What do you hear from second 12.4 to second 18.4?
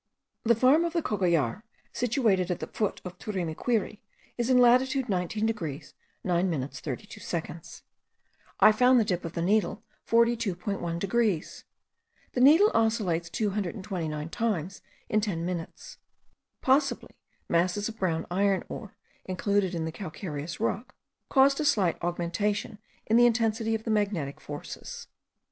needle oscillates 229 times in ten minutes. Possibly masses of brown